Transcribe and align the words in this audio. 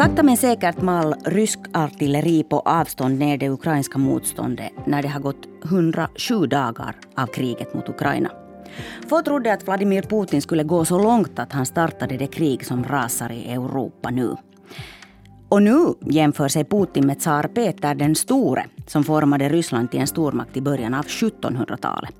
Sakta 0.00 0.22
men 0.22 0.36
säkert 0.36 0.82
mal 0.82 1.14
rysk 1.24 1.58
artilleri 1.72 2.44
på 2.44 2.60
avstånd 2.60 3.18
ner 3.18 3.38
det 3.38 3.48
ukrainska 3.48 3.98
motståndet 3.98 4.72
när 4.86 5.02
det 5.02 5.08
har 5.08 5.20
gått 5.20 5.48
107 5.64 6.46
dagar 6.46 6.96
av 7.16 7.26
kriget 7.26 7.74
mot 7.74 7.88
Ukraina. 7.88 8.30
Få 9.08 9.22
trodde 9.22 9.52
att 9.52 9.66
Vladimir 9.66 10.02
Putin 10.02 10.42
skulle 10.42 10.64
gå 10.64 10.84
så 10.84 10.98
långt 11.02 11.38
att 11.38 11.52
han 11.52 11.66
startade 11.66 12.16
det 12.16 12.26
krig 12.26 12.66
som 12.66 12.84
rasar 12.84 13.32
i 13.32 13.52
Europa 13.52 14.10
nu. 14.10 14.36
Och 15.48 15.62
nu 15.62 15.94
jämför 16.00 16.48
sig 16.48 16.64
Putin 16.64 17.06
med 17.06 17.18
tsar 17.18 17.42
Peter 17.42 17.94
den 17.94 18.14
store 18.14 18.64
som 18.86 19.04
formade 19.04 19.48
Ryssland 19.48 19.90
till 19.90 20.00
en 20.00 20.06
stormakt 20.06 20.56
i 20.56 20.60
början 20.60 20.94
av 20.94 21.04
1700-talet. 21.04 22.19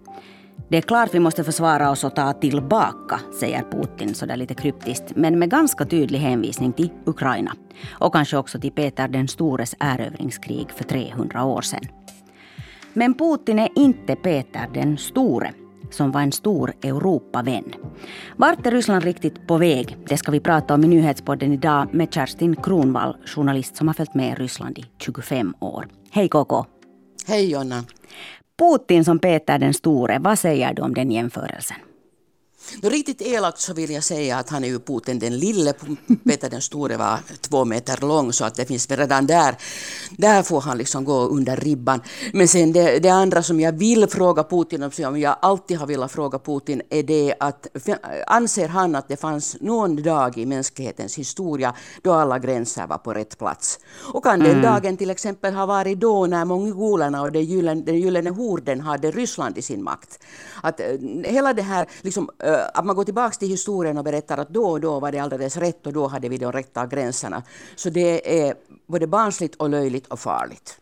Det 0.68 0.76
är 0.76 0.82
klart 0.82 1.14
vi 1.14 1.20
måste 1.20 1.44
försvara 1.44 1.90
oss 1.90 2.04
och 2.04 2.14
ta 2.14 2.32
tillbaka, 2.32 3.20
säger 3.40 3.62
Putin 3.62 4.14
sådär 4.14 4.36
lite 4.36 4.54
kryptiskt, 4.54 5.12
men 5.16 5.38
med 5.38 5.50
ganska 5.50 5.84
tydlig 5.84 6.18
hänvisning 6.18 6.72
till 6.72 6.90
Ukraina. 7.06 7.52
Och 7.90 8.12
kanske 8.12 8.36
också 8.36 8.60
till 8.60 8.72
Peter 8.72 9.08
den 9.08 9.28
stores 9.28 9.74
erövringskrig 9.80 10.70
för 10.70 10.84
300 10.84 11.44
år 11.44 11.62
sedan. 11.62 11.82
Men 12.92 13.14
Putin 13.14 13.58
är 13.58 13.68
inte 13.74 14.16
Peter 14.16 14.68
den 14.74 14.98
store, 14.98 15.52
som 15.90 16.12
var 16.12 16.20
en 16.20 16.32
stor 16.32 16.72
Europavän. 16.82 17.64
Vart 18.36 18.66
är 18.66 18.70
Ryssland 18.70 19.04
riktigt 19.04 19.46
på 19.46 19.56
väg? 19.56 19.96
Det 20.08 20.16
ska 20.16 20.32
vi 20.32 20.40
prata 20.40 20.74
om 20.74 20.84
i 20.84 20.88
Nyhetspodden 20.88 21.52
idag 21.52 21.94
med 21.94 22.14
Kerstin 22.14 22.56
Kronvall, 22.56 23.16
journalist 23.26 23.76
som 23.76 23.88
har 23.88 23.94
följt 23.94 24.14
med 24.14 24.38
Ryssland 24.38 24.78
i 24.78 24.84
25 24.98 25.54
år. 25.60 25.88
Hej 26.10 26.28
KK! 26.28 26.64
Hej 27.26 27.50
Jonna! 27.50 27.84
Putin 28.60 29.04
som 29.04 29.18
Peter 29.18 29.58
den 29.58 29.74
store, 29.74 30.18
vad 30.18 30.38
säger 30.38 30.74
du 30.74 30.82
om 30.82 30.94
den 30.94 31.10
jämförelsen? 31.10 31.76
Riktigt 32.82 33.22
elakt 33.22 33.58
så 33.58 33.74
vill 33.74 33.90
jag 33.90 34.04
säga 34.04 34.36
att 34.36 34.48
han 34.48 34.64
är 34.64 34.68
ju 34.68 34.78
Putin 34.78 35.18
den 35.18 35.38
lille. 35.38 35.74
Peter 36.24 36.50
den 36.50 36.62
store 36.62 36.96
var 36.96 37.18
två 37.40 37.64
meter 37.64 38.06
lång 38.06 38.32
så 38.32 38.44
att 38.44 38.54
det 38.54 38.66
finns 38.66 38.90
redan 38.90 39.26
där. 39.26 39.56
Där 40.10 40.42
får 40.42 40.60
han 40.60 40.78
liksom 40.78 41.04
gå 41.04 41.20
under 41.20 41.56
ribban. 41.56 42.00
Men 42.32 42.48
sen 42.48 42.72
det, 42.72 42.98
det 42.98 43.08
andra 43.08 43.42
som 43.42 43.60
jag 43.60 43.72
vill 43.72 44.06
fråga 44.06 44.44
Putin 44.44 44.82
om, 44.82 44.90
som 44.90 45.20
jag 45.20 45.36
alltid 45.42 45.78
har 45.78 45.86
velat 45.86 46.12
fråga 46.12 46.38
Putin, 46.38 46.82
är 46.90 47.02
det 47.02 47.34
att 47.40 47.66
anser 48.26 48.68
han 48.68 48.94
att 48.94 49.08
det 49.08 49.16
fanns 49.16 49.56
någon 49.60 50.02
dag 50.02 50.38
i 50.38 50.46
mänsklighetens 50.46 51.18
historia 51.18 51.74
då 52.02 52.12
alla 52.12 52.38
gränser 52.38 52.86
var 52.86 52.98
på 52.98 53.14
rätt 53.14 53.38
plats? 53.38 53.78
Och 54.14 54.24
kan 54.24 54.38
den 54.38 54.50
mm. 54.50 54.62
dagen 54.62 54.96
till 54.96 55.10
exempel 55.10 55.54
ha 55.54 55.66
varit 55.66 56.00
då 56.00 56.26
när 56.26 56.44
mongolerna 56.44 57.22
och 57.22 57.32
den 57.32 57.44
gyllene, 57.44 57.82
den 57.82 58.00
gyllene 58.00 58.30
horden 58.30 58.80
hade 58.80 59.10
Ryssland 59.10 59.58
i 59.58 59.62
sin 59.62 59.82
makt? 59.82 60.18
Att 60.62 60.80
eh, 60.80 60.86
hela 61.24 61.52
det 61.52 61.62
här 61.62 61.86
liksom, 62.00 62.30
Eh, 62.44 62.59
att 62.74 62.84
man 62.84 62.96
går 62.96 63.04
tillbaka 63.04 63.34
till 63.34 63.48
historien 63.48 63.98
och 63.98 64.04
berättar 64.04 64.38
att 64.38 64.48
då 64.48 64.64
och 64.64 64.80
då 64.80 65.00
var 65.00 65.12
det 65.12 65.18
alldeles 65.18 65.56
rätt 65.56 65.86
och 65.86 65.92
då 65.92 66.06
hade 66.06 66.28
vi 66.28 66.38
de 66.38 66.52
rätta 66.52 66.86
gränserna. 66.86 67.42
Så 67.76 67.90
det 67.90 68.42
är 68.46 68.54
både 68.86 69.06
barnsligt 69.06 69.54
och 69.54 69.70
löjligt 69.70 70.06
och 70.06 70.20
farligt. 70.20 70.78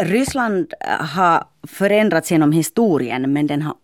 Ryssland 0.00 0.74
eh, 0.80 1.06
har 1.06 1.44
förändrats 1.66 2.30
genom 2.30 2.52
historien 2.52 3.32
men, 3.32 3.46
den 3.46 3.62
har, 3.62 3.74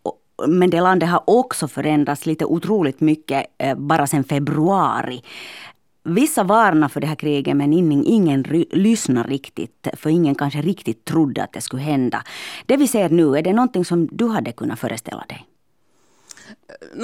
men 0.47 0.71
det 0.71 0.81
landet 0.81 1.09
har 1.09 1.23
också 1.27 1.69
förändrats 1.69 2.27
lite 2.27 2.45
otroligt 2.45 3.01
mycket 3.01 3.47
eh, 3.59 3.75
bara 3.75 4.07
sedan 4.07 4.25
februari. 4.25 5.23
Vissa 6.05 6.45
varnar 6.45 6.89
för 6.89 7.01
det 7.01 7.07
här 7.07 7.15
kriget 7.15 7.57
men 7.57 7.73
ingen, 7.73 8.05
ingen 8.05 8.43
lyssnar 8.71 9.25
riktigt. 9.25 9.89
För 9.97 10.11
ingen 10.11 10.35
kanske 10.35 10.63
riktigt 10.63 11.05
trodde 11.05 11.45
att 11.45 11.53
det 11.53 11.61
skulle 11.61 11.83
hända. 11.83 12.23
Det 12.67 12.77
vi 12.77 12.89
ser 12.89 13.09
nu, 13.09 13.37
är 13.37 13.43
det 13.43 13.53
någonting 13.53 13.85
som 13.85 14.09
du 14.13 14.29
hade 14.29 14.53
kunnat 14.53 14.79
föreställa 14.79 15.25
dig? 15.29 15.47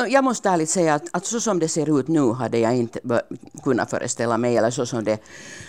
Jag 0.09 0.25
måste 0.25 0.49
ärligt 0.49 0.71
säga 0.71 0.95
att, 0.95 1.09
att 1.13 1.27
så 1.27 1.41
som 1.41 1.59
det 1.59 1.69
ser 1.69 1.99
ut 2.01 2.09
nu 2.09 2.33
hade 2.33 2.59
jag 2.59 2.77
inte 2.77 3.23
kunnat 3.63 3.91
föreställa 3.91 4.39
mig, 4.39 4.57
eller 4.57 4.71
så 4.71 4.87
som 4.87 5.05
det, 5.05 5.19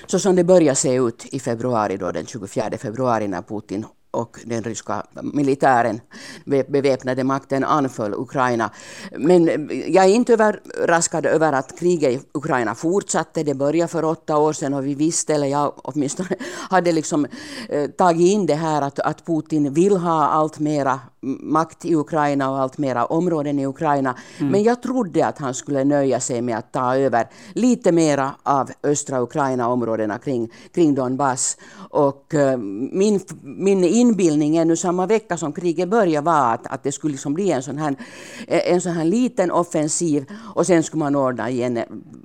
så 0.07 0.19
som 0.19 0.35
det 0.35 0.43
började 0.43 0.75
se 0.75 0.95
ut 0.95 1.25
i 1.25 1.39
februari, 1.39 1.97
då, 1.97 2.11
den 2.11 2.25
24 2.25 2.77
februari 2.77 3.27
när 3.27 3.41
Putin 3.41 3.85
och 4.11 4.39
den 4.45 4.63
ryska 4.63 5.03
militären, 5.21 6.01
beväpnade 6.45 7.23
makten, 7.23 7.63
anföll 7.63 8.13
Ukraina. 8.13 8.69
Men 9.11 9.69
jag 9.87 10.05
är 10.05 10.09
inte 10.09 10.33
överraskad 10.33 11.25
över 11.25 11.53
att 11.53 11.79
kriget 11.79 12.11
i 12.11 12.21
Ukraina 12.33 12.75
fortsatte. 12.75 13.43
Det 13.43 13.53
började 13.53 13.87
för 13.87 14.03
åtta 14.03 14.37
år 14.37 14.53
sedan 14.53 14.73
och 14.73 14.85
vi 14.85 14.95
visste, 14.95 15.33
eller 15.33 15.47
jag 15.47 15.73
åtminstone 15.75 16.29
hade 16.69 16.91
liksom 16.91 17.27
eh, 17.69 17.89
tagit 17.89 18.31
in 18.31 18.45
det 18.45 18.55
här 18.55 18.81
att, 18.81 18.99
att 18.99 19.25
Putin 19.25 19.73
vill 19.73 19.97
ha 19.97 20.27
allt 20.27 20.59
mera 20.59 20.99
makt 21.21 21.85
i 21.85 21.95
Ukraina 21.95 22.51
och 22.51 22.59
allt 22.59 22.77
mera 22.77 23.05
områden 23.05 23.59
i 23.59 23.65
Ukraina. 23.65 24.15
Mm. 24.37 24.51
Men 24.51 24.63
jag 24.63 24.81
trodde 24.81 25.25
att 25.25 25.37
han 25.37 25.53
skulle 25.53 25.83
nöja 25.83 26.19
sig 26.19 26.41
med 26.41 26.57
att 26.57 26.71
ta 26.71 26.95
över 26.95 27.27
lite 27.53 27.91
mera 27.91 28.31
av 28.43 28.69
östra 28.83 29.21
Ukraina, 29.21 29.67
områdena 29.67 30.17
kring, 30.17 30.51
kring 30.73 30.95
Donbass. 30.95 31.57
Och 31.89 32.33
uh, 32.33 32.57
min, 32.91 33.19
min 33.41 33.83
inbildning 33.83 34.57
ännu 34.57 34.75
samma 34.75 35.05
vecka 35.05 35.37
som 35.37 35.53
kriget 35.53 35.89
började 35.89 36.25
var 36.25 36.53
att, 36.53 36.67
att 36.67 36.83
det 36.83 36.91
skulle 36.91 37.11
liksom 37.11 37.33
bli 37.33 37.51
en 37.51 37.63
sån, 37.63 37.77
här, 37.77 37.95
en 38.47 38.81
sån 38.81 38.91
här 38.91 39.05
liten 39.05 39.51
offensiv 39.51 40.25
och 40.55 40.67
sen 40.67 40.83
skulle 40.83 40.99
man 40.99 41.15
ordna 41.15 41.49
igen, 41.49 41.79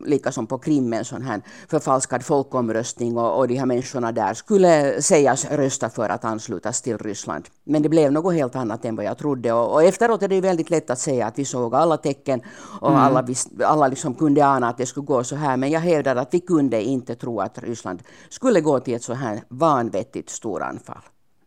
lika 0.06 0.33
som 0.33 0.47
på 0.47 0.59
Krim, 0.59 0.93
en 0.93 1.04
sån 1.04 1.22
här 1.22 1.43
förfalskad 1.69 2.25
folkomröstning 2.25 3.16
och, 3.16 3.38
och 3.38 3.49
de 3.49 3.56
här 3.56 3.66
människorna 3.66 4.12
där 4.12 4.34
skulle 4.34 5.03
sägas 5.03 5.44
rösta 5.50 5.91
för 5.91 6.09
att 6.09 6.25
anslutas 6.25 6.83
till 6.83 6.99
Ryssland. 6.99 7.44
Men 7.65 7.83
det 7.83 7.88
blev 7.88 8.12
något 8.12 8.34
helt 8.34 8.56
annat 8.56 8.84
än 8.84 8.97
vad 8.97 9.05
jag 9.05 9.19
trodde. 9.19 9.53
Och, 9.53 9.72
och 9.72 9.83
efteråt 9.83 10.22
är 10.22 10.28
det 10.28 10.41
väldigt 10.41 10.71
lätt 10.71 10.91
att 10.91 10.99
säga 10.99 11.27
att 11.27 11.39
vi 11.39 11.45
såg 11.45 11.75
alla 11.75 11.97
tecken 11.97 12.41
och 12.81 12.91
mm. 12.91 13.00
alla, 13.00 13.22
vis, 13.22 13.49
alla 13.65 13.89
liksom 13.89 14.15
kunde 14.15 14.47
ana 14.47 14.69
att 14.69 14.78
det 14.78 14.87
skulle 14.87 15.06
gå 15.06 15.25
så 15.25 15.37
här. 15.37 15.56
Men 15.56 15.71
jag 15.71 15.81
hävdar 15.81 16.17
att 16.17 16.34
vi 16.34 16.41
kunde 16.41 16.83
inte 16.83 17.15
tro 17.15 17.41
att 17.41 17.59
Ryssland 17.59 18.03
skulle 18.28 18.61
gå 18.61 18.81
till 18.81 18.95
ett 18.95 19.03
så 19.03 19.15
här 19.15 19.43
vanvettigt 19.49 20.31
storanfall. 20.31 21.03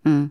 Mm. 0.05 0.29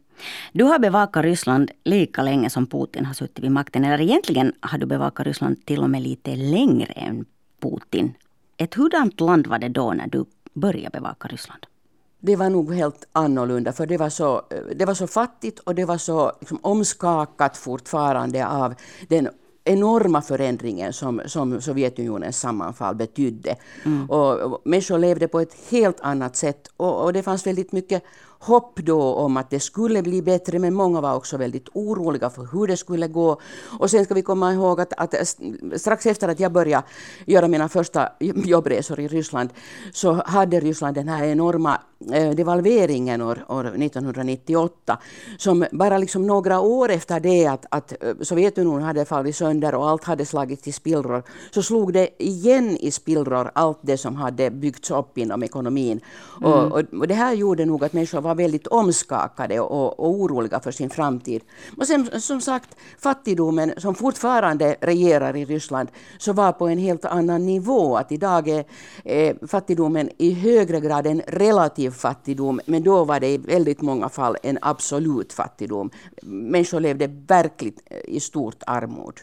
Du 0.52 0.64
har 0.64 0.78
bevakat 0.78 1.24
Ryssland 1.24 1.70
lika 1.84 2.22
länge 2.22 2.50
som 2.50 2.66
Putin 2.66 3.04
har 3.04 3.14
suttit 3.14 3.44
vid 3.44 3.50
makten. 3.50 3.84
Eller 3.84 4.00
egentligen 4.00 4.52
har 4.60 4.78
du 4.78 4.86
bevakat 4.86 5.26
Ryssland 5.26 5.66
till 5.66 5.82
och 5.82 5.90
med 5.90 6.02
lite 6.02 6.36
längre 6.36 6.92
än 6.92 7.24
Putin. 7.60 8.14
Ett 8.56 8.74
hurdant 8.74 9.20
land 9.20 9.46
var 9.46 9.58
det 9.58 9.68
då 9.68 9.92
när 9.92 10.06
du 10.06 10.24
började 10.54 11.00
bevaka 11.00 11.28
Ryssland? 11.28 11.66
Det 12.26 12.36
var 12.36 12.50
nog 12.50 12.74
helt 12.74 13.08
annorlunda, 13.12 13.72
för 13.72 13.86
det 13.86 13.96
var 13.96 14.08
så, 14.08 14.42
det 14.74 14.84
var 14.84 14.94
så 14.94 15.06
fattigt 15.06 15.58
och 15.58 15.74
det 15.74 15.84
var 15.84 15.98
så 15.98 16.32
liksom, 16.40 16.58
omskakat 16.62 17.56
fortfarande 17.56 18.46
av 18.46 18.74
den 19.08 19.28
enorma 19.64 20.22
förändringen 20.22 20.92
som, 20.92 21.22
som 21.26 21.60
Sovjetunionens 21.60 22.40
sammanfall 22.40 22.94
betydde. 22.94 23.56
Mm. 23.84 24.10
Och, 24.10 24.40
och 24.40 24.62
människor 24.64 24.98
levde 24.98 25.28
på 25.28 25.40
ett 25.40 25.56
helt 25.70 26.00
annat 26.00 26.36
sätt 26.36 26.68
och, 26.76 27.04
och 27.04 27.12
det 27.12 27.22
fanns 27.22 27.46
väldigt 27.46 27.72
mycket 27.72 28.02
hopp 28.38 28.78
då 28.78 29.14
om 29.14 29.36
att 29.36 29.50
det 29.50 29.60
skulle 29.60 30.02
bli 30.02 30.22
bättre, 30.22 30.58
men 30.58 30.74
många 30.74 31.00
var 31.00 31.14
också 31.14 31.36
väldigt 31.36 31.68
oroliga 31.72 32.30
för 32.30 32.48
hur 32.52 32.66
det 32.66 32.76
skulle 32.76 33.08
gå. 33.08 33.40
Och 33.78 33.90
sen 33.90 34.04
ska 34.04 34.14
vi 34.14 34.22
komma 34.22 34.52
ihåg 34.52 34.80
att, 34.80 34.92
att 34.92 35.14
strax 35.76 36.06
efter 36.06 36.28
att 36.28 36.40
jag 36.40 36.52
började 36.52 36.86
göra 37.26 37.48
mina 37.48 37.68
första 37.68 38.08
jobbresor 38.20 39.00
i 39.00 39.08
Ryssland 39.08 39.50
så 39.92 40.12
hade 40.12 40.60
Ryssland 40.60 40.94
den 40.94 41.08
här 41.08 41.24
enorma 41.24 41.74
eh, 41.74 41.95
devalveringen 42.36 43.22
år, 43.22 43.44
år 43.48 43.66
1998 43.66 44.98
som 45.38 45.66
bara 45.72 45.98
liksom 45.98 46.26
några 46.26 46.60
år 46.60 46.90
efter 46.90 47.20
det 47.20 47.46
att, 47.46 47.66
att 47.70 47.92
eh, 48.04 48.14
Sovjetunionen 48.20 48.82
hade 48.82 49.04
fallit 49.04 49.36
sönder 49.36 49.74
och 49.74 49.88
allt 49.88 50.04
hade 50.04 50.26
slagits 50.26 50.68
i 50.68 50.72
spillror 50.72 51.22
så 51.50 51.62
slog 51.62 51.92
det 51.92 52.22
igen 52.22 52.76
i 52.76 52.90
spillror 52.90 53.50
allt 53.54 53.78
det 53.82 53.96
som 53.96 54.16
hade 54.16 54.50
byggts 54.50 54.90
upp 54.90 55.18
inom 55.18 55.42
ekonomin. 55.42 56.00
Mm. 56.40 56.52
Och, 56.52 56.72
och, 56.72 56.84
och, 57.00 57.08
det 57.08 57.14
här 57.14 57.32
gjorde 57.32 57.64
nog 57.64 57.84
att 57.84 57.92
människor 57.92 58.20
var 58.20 58.34
väldigt 58.34 58.66
omskakade 58.66 59.60
och, 59.60 60.00
och 60.00 60.10
oroliga 60.10 60.60
för 60.60 60.70
sin 60.70 60.90
framtid. 60.90 61.42
Och 61.76 61.86
sen 61.86 62.20
som 62.20 62.40
sagt, 62.40 62.76
fattigdomen 62.98 63.72
som 63.76 63.94
fortfarande 63.94 64.76
regerar 64.80 65.36
i 65.36 65.44
Ryssland 65.44 65.88
så 66.18 66.32
var 66.32 66.52
på 66.52 66.68
en 66.68 66.78
helt 66.78 67.04
annan 67.04 67.46
nivå. 67.46 67.96
Att 67.96 68.12
idag 68.12 68.48
är 68.48 68.64
eh, 69.04 69.36
fattigdomen 69.46 70.10
i 70.18 70.32
högre 70.32 70.80
grad 70.80 71.06
en 71.06 71.22
relativ 71.26 71.85
fattigdom, 71.90 72.60
men 72.66 72.82
då 72.82 73.04
var 73.04 73.20
det 73.20 73.28
i 73.28 73.38
väldigt 73.38 73.80
många 73.80 74.08
fall 74.08 74.36
en 74.42 74.58
absolut 74.62 75.32
fattigdom. 75.32 75.90
Människor 76.22 76.80
levde 76.80 77.06
verkligt 77.26 77.82
eh, 77.86 78.00
i 78.04 78.20
stort 78.20 78.62
armod. 78.66 79.20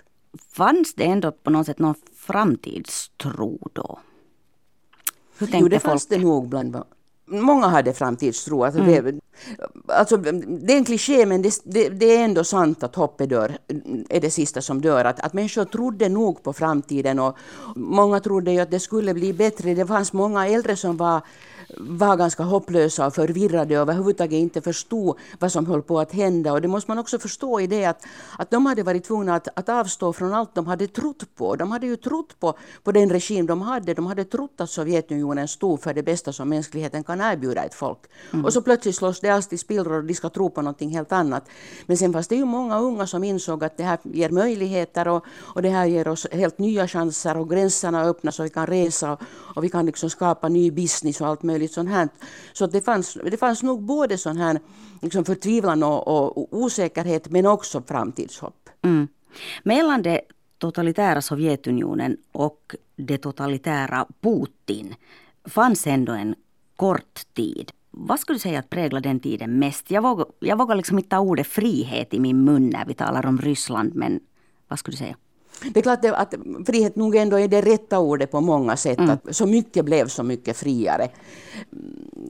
Fanns 0.54 0.94
det 0.94 1.04
ändå 1.04 1.32
på 1.32 1.50
något 1.50 1.66
sätt 1.66 1.80
någon 1.80 1.96
framtidstro 2.16 3.70
då? 3.74 4.00
Hur 5.38 5.50
jo, 5.54 5.68
det 5.68 5.80
fanns 5.80 6.08
det 6.08 6.18
nog 6.18 6.50
bland 6.50 6.78
Många 7.26 7.68
hade 7.68 7.94
framtidstro. 7.94 8.64
Alltså 8.64 8.82
mm. 8.82 9.06
det, 9.06 9.20
Alltså, 9.88 10.18
det 10.18 10.74
är 10.74 10.78
en 10.78 10.86
kliché 10.86 11.26
men 11.26 11.42
det, 11.42 11.62
det, 11.64 11.90
det, 11.90 12.16
är 12.16 12.26
ändå 12.26 12.44
sant 12.44 12.84
att 12.84 12.96
hoppet 12.96 13.30
dör, 13.30 13.58
är 14.10 14.22
det 14.22 14.32
sista 14.32 14.62
som 14.62 14.82
dör. 14.82 15.06
Att, 15.06 15.20
att 15.20 15.34
människor 15.34 15.66
trodde 15.66 16.10
nog 16.10 16.44
på 16.44 16.54
framtiden 16.54 17.20
och 17.20 17.38
många 17.76 18.20
trodde 18.20 18.52
ju 18.52 18.60
att 18.60 18.72
det 18.72 18.80
skulle 18.80 19.14
bli 19.14 19.34
bättre. 19.34 19.74
Det 19.74 19.86
fanns 19.86 20.14
många 20.14 20.48
äldre 20.48 20.76
som 20.76 20.98
var 20.98 21.22
var 21.78 22.18
ganska 22.18 22.44
hopplösa 22.44 23.08
och 23.08 23.16
förvirrade 23.16 23.76
och 23.76 23.82
överhuvudtaget 23.82 24.38
inte 24.38 24.62
förstod 24.62 25.18
vad 25.40 25.52
som 25.52 25.66
höll 25.66 25.82
på 25.82 26.00
att 26.00 26.12
hända. 26.12 26.54
Och 26.54 26.62
det 26.62 26.68
måste 26.68 26.92
man 26.92 27.00
också 27.00 27.20
förstå 27.20 27.60
i 27.60 27.68
det 27.68 27.86
att, 27.86 28.06
att 28.38 28.52
de 28.52 28.66
hade 28.66 28.84
varit 28.84 29.04
tvungna 29.04 29.36
att, 29.36 29.48
att 29.54 29.70
avstå 29.70 30.14
från 30.14 30.34
allt 30.34 30.56
de 30.56 30.68
hade 30.68 30.88
trott 30.88 31.36
på. 31.36 31.56
De 31.56 31.72
hade 31.72 31.88
ju 31.88 31.96
trott 31.96 32.40
på, 32.40 32.58
på 32.84 32.92
den 32.92 33.10
regim 33.10 33.46
de 33.46 33.62
hade. 33.62 33.94
De 33.94 34.06
hade 34.06 34.24
trott 34.26 34.62
att 34.62 34.70
Sovjetunionen 34.70 35.48
stod 35.48 35.82
för 35.82 35.94
det 35.94 36.04
bästa 36.04 36.34
som 36.34 36.50
mänskligheten 36.50 37.04
kan 37.04 37.22
erbjuda 37.22 37.64
ett 37.64 37.74
folk. 37.74 38.00
Mm. 38.34 38.46
Och 38.46 38.54
så 38.54 38.62
plötsligt 38.62 38.96
slås 38.96 39.20
det 39.20 39.30
allt 39.30 39.54
i 39.54 39.58
spillror 39.58 39.98
och 39.98 40.04
de 40.04 40.14
ska 40.14 40.30
tro 40.30 40.50
på 40.50 40.62
någonting 40.62 40.90
helt 40.90 41.12
annat. 41.12 41.50
Men 41.86 41.98
sen 41.98 42.14
fanns 42.14 42.28
det 42.28 42.36
ju 42.36 42.46
många 42.46 42.80
unga 42.80 43.08
som 43.08 43.24
insåg 43.24 43.64
att 43.64 43.78
det 43.78 43.84
här 43.84 43.98
ger 44.04 44.30
möjligheter 44.30 45.08
och, 45.08 45.26
och 45.40 45.62
det 45.62 45.70
här 45.70 45.86
ger 45.86 46.08
oss 46.08 46.28
helt 46.32 46.58
nya 46.58 46.88
chanser 46.88 47.38
och 47.38 47.50
gränserna 47.50 48.04
öppnas 48.04 48.40
och 48.40 48.46
vi 48.46 48.50
kan 48.50 48.68
resa 48.68 49.12
och, 49.12 49.22
och 49.56 49.64
vi 49.64 49.70
kan 49.70 49.86
liksom 49.86 50.10
skapa 50.10 50.50
ny 50.50 50.72
business 50.72 51.22
och 51.22 51.28
allt 51.28 51.44
möjligt 51.44 51.63
lite 51.64 51.74
sånt 51.74 51.90
här. 51.90 52.10
Så 52.54 52.68
det 52.68 52.82
fanns, 52.82 53.18
det 53.32 53.38
fanns 53.38 53.64
nog 53.64 53.84
både 53.84 54.18
sån 54.18 54.38
här 54.38 54.60
liksom 55.02 55.26
förtvivlan 55.26 55.84
och, 55.84 56.08
och 56.08 56.48
osäkerhet 56.52 57.30
men 57.30 57.46
också 57.46 57.82
framtidshopp. 57.88 58.70
Mm. 58.82 59.08
Mellan 59.64 60.02
det 60.02 60.22
totalitära 60.58 61.22
Sovjetunionen 61.22 62.18
och 62.32 62.76
det 62.96 63.18
totalitära 63.18 64.06
Putin 64.22 64.96
fanns 65.46 65.88
ändå 65.88 66.14
en 66.14 66.36
kort 66.76 67.34
tid. 67.34 67.72
Vad 67.92 68.20
skulle 68.20 68.36
du 68.36 68.40
säga 68.40 68.60
att 68.60 68.70
präglade 68.70 69.10
den 69.10 69.20
tiden 69.20 69.60
mest? 69.60 69.92
Jag 69.92 70.02
vågar, 70.02 70.26
jag 70.40 70.58
vågar 70.58 70.76
liksom 70.76 70.98
inte 70.98 71.10
ta 71.10 71.20
ordet 71.20 71.48
frihet 71.48 72.14
i 72.14 72.20
min 72.20 72.44
mun 72.44 72.70
när 72.70 72.86
vi 72.86 72.94
talar 72.94 73.26
om 73.26 73.38
Ryssland, 73.38 73.96
men 73.96 74.20
vad 74.68 74.80
skulle 74.80 74.94
du 74.94 74.98
säga? 74.98 75.16
Det 75.62 75.80
är 75.80 75.82
klart 75.82 76.06
att 76.06 76.34
frihet 76.66 76.96
nog 76.96 77.16
ändå 77.16 77.40
är 77.40 77.48
det 77.48 77.62
rätta 77.62 78.00
ordet 78.00 78.32
på 78.32 78.42
många 78.42 78.78
sätt. 78.78 78.98
Mm. 78.98 79.10
Att 79.10 79.36
så 79.36 79.46
mycket 79.46 79.86
blev 79.86 80.08
så 80.08 80.24
mycket 80.24 80.58
friare. 80.58 81.10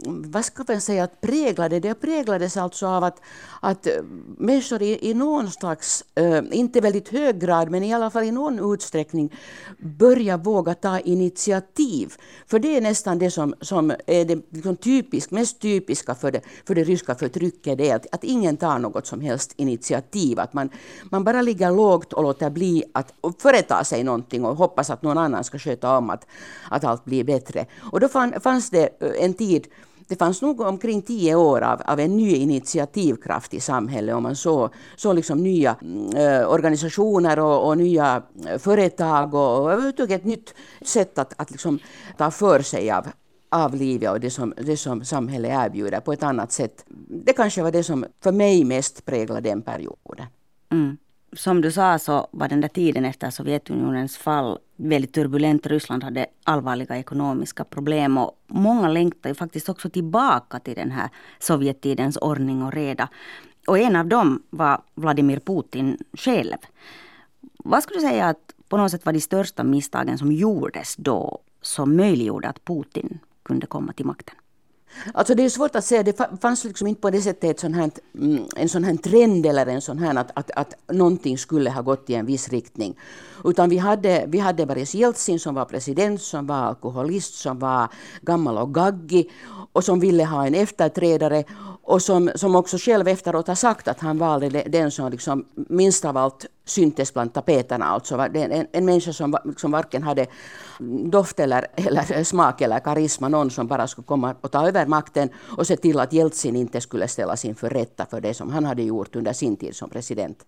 Vad 0.06 0.46
ska 0.46 0.66
man 0.68 0.82
säga 0.82 1.04
att 1.04 1.22
präglade 1.22 1.80
det? 1.80 1.94
präglades 1.94 2.58
alltså 2.58 2.88
av 2.88 3.04
att, 3.04 3.22
att 3.62 3.88
eh, 3.88 3.94
människor 4.38 4.82
i, 4.82 5.10
i 5.10 5.14
någon 5.14 5.52
slags, 5.52 6.04
äh, 6.16 6.42
inte 6.52 6.82
väldigt 6.82 7.10
hög 7.10 7.40
grad, 7.40 7.72
men 7.72 7.84
i 7.84 7.94
alla 7.94 8.10
fall 8.10 8.24
i 8.24 8.32
någon 8.32 8.74
utsträckning 8.74 9.36
börjar 9.80 10.38
våga 10.38 10.74
ta 10.74 11.00
initiativ. 11.00 12.14
För 12.48 12.60
det 12.60 12.78
är 12.78 12.82
nästan 12.82 13.20
det 13.20 13.32
som, 13.32 13.54
som 13.62 13.92
är 14.08 14.26
det 14.26 14.40
liksom 14.50 14.76
typisk, 14.76 15.32
mest 15.32 15.60
typiska 15.60 16.16
för 16.16 16.32
det, 16.32 16.42
för 16.68 16.76
det 16.76 16.84
ryska 16.84 17.16
förtrycket, 17.16 17.78
det 17.78 17.90
är 17.90 17.96
att, 17.96 18.08
att 18.12 18.24
ingen 18.24 18.58
tar 18.58 18.80
något 18.80 19.08
som 19.08 19.22
helst 19.22 19.54
initiativ. 19.56 20.40
Att 20.40 20.54
man, 20.54 20.70
man 21.04 21.24
bara 21.24 21.42
ligger 21.42 21.72
lågt 21.72 22.14
och 22.14 22.24
låter 22.24 22.50
bli 22.50 22.84
att 22.94 23.14
företa 23.40 23.84
sig 23.84 24.04
någonting 24.04 24.46
och 24.46 24.56
hoppas 24.56 24.90
att 24.90 25.02
någon 25.02 25.18
annan 25.18 25.44
ska 25.44 25.60
sköta 25.60 25.98
om 25.98 26.10
att, 26.10 26.28
att 26.70 26.84
allt 26.84 27.06
blir 27.06 27.24
bättre. 27.24 27.66
Och 27.92 28.00
då 28.00 28.08
fann, 28.08 28.42
fanns 28.42 28.70
det 28.70 29.02
eh, 29.02 29.26
en 29.26 29.34
tid 29.34 29.68
det 30.08 30.16
fanns 30.16 30.42
nog 30.42 30.62
omkring 30.62 31.02
tio 31.02 31.36
år 31.36 31.62
av, 31.62 31.82
av 31.86 32.00
en 32.00 32.18
ny 32.18 32.36
initiativkraft 32.36 33.54
i 33.54 33.60
samhället 33.60 34.16
och 34.16 34.22
man 34.22 34.36
såg 34.36 34.70
så 34.96 35.14
liksom 35.14 35.44
nya 35.44 35.76
mm, 35.82 36.16
eh, 36.16 36.50
organisationer 36.50 37.40
och, 37.40 37.68
och, 37.68 37.78
nya 37.78 38.24
eh, 38.48 38.58
företag 38.58 39.34
och, 39.34 39.62
och 39.62 39.72
överhuvudtaget 39.72 40.22
ett 40.22 40.26
nytt 40.26 40.54
sätt 40.82 41.18
att, 41.18 41.34
att 41.38 41.52
liksom 41.52 41.80
ta 42.18 42.32
för 42.32 42.62
sig 42.62 42.92
av, 42.92 43.08
av 43.50 43.76
livet 43.76 44.12
och 44.12 44.20
det 44.20 44.30
som, 44.30 44.54
det 44.58 44.78
som 44.78 45.06
samhället 45.06 45.52
erbjuder 45.52 46.00
på 46.00 46.14
ett 46.14 46.24
annat 46.24 46.52
sätt. 46.52 46.86
Det 47.26 47.34
kanske 47.34 47.64
var 47.64 47.72
det 47.72 47.84
som 47.84 48.06
för 48.24 48.32
mig 48.32 48.64
mest 48.64 49.06
präglade 49.06 49.50
den 49.50 49.62
perioden. 49.62 50.26
Mm 50.72 50.98
som 51.36 51.62
du 51.62 51.72
sa 51.72 52.00
så 52.00 52.28
var 52.32 52.48
den 52.48 52.62
där 52.62 52.68
tiden 52.68 53.06
efter 53.06 53.30
Sovjetunionens 53.30 54.18
fall 54.18 54.60
väldigt 54.76 55.14
turbulent. 55.14 55.68
Ryssland 55.68 56.04
hade 56.04 56.26
allvarliga 56.44 56.98
ekonomiska 56.98 57.64
problem 57.64 58.18
och 58.18 58.32
många 58.48 58.90
längtade 58.90 59.30
ju 59.30 59.36
faktiskt 59.36 59.70
också 59.70 59.90
tillbaka 59.90 60.60
till 60.60 60.76
den 60.76 60.92
här 60.92 61.10
Sovjettidens 61.40 62.18
ordning 62.18 62.64
och 62.64 62.74
reda. 62.74 63.10
Och 63.68 63.80
en 63.80 63.96
av 63.96 64.06
dem 64.06 64.44
var 64.50 64.82
Vladimir 64.96 65.40
Putin 65.40 65.98
själv. 66.14 66.58
Vad 67.58 67.84
skulle 67.84 68.00
du 68.00 68.08
säga 68.08 68.26
att 68.26 68.54
på 68.70 68.78
något 68.78 68.92
sätt 68.92 69.06
var 69.06 69.14
de 69.14 69.22
största 69.22 69.64
misstagen 69.64 70.18
som 70.18 70.32
gjordes 70.32 70.96
då 70.96 71.40
som 71.62 71.96
möjliggjorde 71.96 72.50
att 72.50 72.66
Putin 72.66 73.20
kunde 73.44 73.68
komma 73.68 73.94
till 73.94 74.06
makten? 74.06 74.36
Alltså 75.14 75.36
det 75.36 75.46
är 75.46 75.50
svårt 75.50 75.76
att 75.76 75.86
säga, 75.86 76.04
det 76.04 76.20
fanns 76.42 76.64
liksom 76.64 76.88
inte 76.88 77.02
på 77.02 77.10
det 77.10 77.22
sättet 77.22 77.50
ett 77.50 77.60
sån 77.60 77.74
här, 77.74 77.92
mm, 78.16 78.46
en 78.56 78.70
sån 78.70 78.84
här 78.84 78.96
trend 78.96 79.46
eller 79.46 79.66
en 79.66 79.82
sån 79.82 79.98
här 79.98 80.16
att, 80.16 80.32
att, 80.34 80.52
att 80.52 80.74
någonting 80.88 81.38
skulle 81.38 81.70
ha 81.70 81.82
gått 81.82 82.10
i 82.10 82.16
en 82.16 82.26
viss 82.26 82.50
riktning. 82.50 82.96
Utan 83.44 83.70
vi 83.70 83.78
hade, 83.78 84.26
vi 84.28 84.40
hade 84.40 84.66
Boris 84.66 84.96
Jeltsin 84.96 85.40
som 85.40 85.56
var 85.56 85.66
president, 85.66 86.22
som 86.22 86.48
var 86.48 86.56
alkoholist, 86.56 87.36
som 87.36 87.60
var 87.60 87.88
gammal 88.22 88.58
och 88.58 88.74
gaggig 88.74 89.32
och 89.74 89.84
som 89.84 90.00
ville 90.00 90.26
ha 90.26 90.48
en 90.48 90.56
efterträdare 90.56 91.44
och 91.86 92.02
som, 92.02 92.32
som 92.36 92.56
också 92.56 92.78
själv 92.78 93.08
efteråt 93.08 93.48
har 93.48 93.56
sagt 93.56 93.88
att 93.88 94.00
han 94.00 94.18
valde 94.18 94.64
den 94.68 94.92
som 94.92 95.12
liksom 95.12 95.46
minst 95.56 96.06
av 96.06 96.18
allt 96.18 96.46
syntes 96.66 97.14
bland 97.14 97.34
tapeterna. 97.34 97.86
Alltså 97.86 98.18
en, 98.18 98.68
en 98.72 98.86
människa 98.86 99.14
som, 99.14 99.38
som 99.58 99.72
varken 99.72 100.04
hade 100.04 100.26
doft 101.06 101.40
eller, 101.40 101.68
eller 101.76 102.24
smak 102.24 102.62
eller 102.62 102.80
karisma, 102.80 103.30
någon 103.30 103.52
som 103.52 103.68
bara 103.68 103.88
skulle 103.88 104.06
komma 104.06 104.36
och 104.42 104.52
ta 104.52 104.68
över 104.68 104.86
makten 104.86 105.30
och 105.58 105.68
se 105.68 105.78
till 105.78 106.00
att 106.00 106.14
Jeltsin 106.14 106.56
inte 106.56 106.82
skulle 106.82 107.08
ställas 107.08 107.46
inför 107.46 107.70
rätta 107.70 108.06
för 108.06 108.22
det 108.22 108.34
som 108.34 108.50
han 108.50 108.66
hade 108.66 108.84
gjort 108.84 109.16
under 109.16 109.34
sin 109.34 109.58
tid 109.58 109.76
som 109.76 109.90
president. 109.90 110.46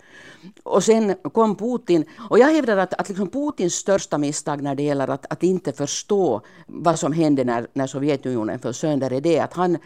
Och 0.64 0.84
sen 0.84 1.16
kom 1.31 1.56
Putin, 1.56 2.06
och 2.30 2.40
jag 2.40 2.48
hävdar 2.48 2.78
att, 2.78 2.94
att 2.94 3.10
liksom 3.10 3.30
Putins 3.30 3.74
största 3.74 4.18
misstag 4.18 4.62
när 4.62 4.76
det 4.76 4.84
gäller 4.84 5.08
att, 5.08 5.26
att 5.30 5.44
inte 5.44 5.72
förstå 5.72 6.42
vad 6.68 7.00
som 7.00 7.14
hände 7.14 7.44
när, 7.44 7.68
när 7.74 7.88
Sovjetunionen 7.88 8.60
föll 8.60 8.74
sönder 8.74 9.14
är 9.14 9.22
det 9.22 9.40
att 9.40 9.54
han 9.54 9.78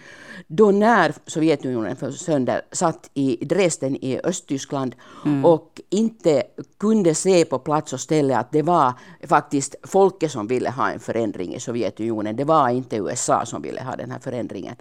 då 0.48 0.72
när 0.72 1.13
Sovjetunionen 1.39 1.95
föll 1.95 2.13
sönder 2.13 2.62
satt 2.71 3.09
i 3.13 3.45
Dresden 3.45 3.95
i 3.95 4.19
Östtyskland 4.24 4.95
mm. 5.25 5.45
och 5.45 5.81
inte 5.89 6.44
kunde 6.80 7.15
se 7.15 7.45
på 7.45 7.59
plats 7.59 7.94
och 7.94 8.00
ställe 8.00 8.38
att 8.38 8.51
det 8.51 8.62
var 8.62 8.94
faktiskt 9.24 9.75
folket 9.83 10.31
som 10.31 10.47
ville 10.47 10.69
ha 10.69 10.91
en 10.91 11.00
förändring 11.00 11.56
i 11.56 11.59
Sovjetunionen. 11.59 12.36
Det 12.36 12.44
var 12.44 12.69
inte 12.69 12.95
USA 12.95 13.45
som 13.45 13.62
ville 13.62 13.81
ha 13.81 13.95
den 13.95 14.12
här 14.12 14.19
förändringen. 14.19 14.75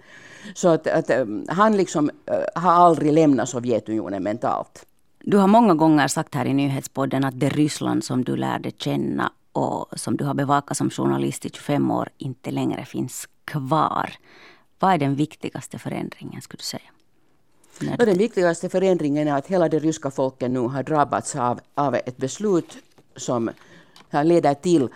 Så 0.53 0.67
att, 0.67 0.87
att 0.87 1.09
um, 1.09 1.45
han 1.47 1.77
liksom 1.77 2.09
uh, 2.09 2.61
har 2.61 2.71
aldrig 2.71 3.13
lämnat 3.13 3.49
Sovjetunionen 3.49 4.23
mentalt. 4.23 4.85
Du 5.19 5.37
har 5.37 5.47
många 5.47 5.73
gånger 5.73 6.07
sagt 6.07 6.35
här 6.35 6.45
i 6.45 6.53
nyhetspodden 6.53 7.23
att 7.23 7.39
det 7.39 7.49
Ryssland 7.49 8.03
som 8.03 8.23
du 8.23 8.35
lärde 8.35 8.71
känna 8.71 9.31
och 9.51 9.99
som 9.99 10.17
du 10.17 10.25
har 10.25 10.33
bevakat 10.33 10.77
som 10.77 10.89
journalist 10.89 11.45
i 11.45 11.49
25 11.49 11.91
år 11.91 12.09
inte 12.17 12.51
längre 12.51 12.85
finns 12.85 13.27
kvar. 13.45 14.09
Vad 14.79 14.93
är 14.93 14.97
den 14.97 15.15
viktigaste 15.15 15.79
förändringen 15.79 16.41
skulle 16.41 16.59
du 16.59 16.63
säga? 16.63 16.91
Och 17.99 18.05
den 18.05 18.17
viktigaste 18.17 18.69
förändringen 18.69 19.27
är 19.27 19.33
att 19.33 19.47
hela 19.47 19.69
det 19.69 19.79
ryska 19.79 20.11
folket 20.11 20.51
nu 20.51 20.59
har 20.59 20.83
drabbats 20.83 21.35
av, 21.35 21.59
av 21.75 21.95
ett 21.95 22.17
beslut 22.17 22.77
som 23.15 23.49
leder 24.11 24.53
till 24.53 24.89